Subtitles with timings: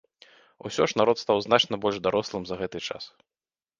[0.69, 3.03] Усё ж народ стаў значна больш дарослым за гэты час.